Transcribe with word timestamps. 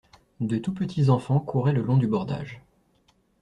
De 0.39 0.57
tous 0.57 0.73
petits 0.73 1.11
enfants 1.11 1.39
couraient 1.39 1.73
le 1.73 1.83
long 1.83 1.95
du 1.95 2.07
bordage. 2.07 2.63